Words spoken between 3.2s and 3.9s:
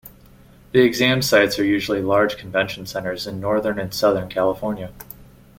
in Northern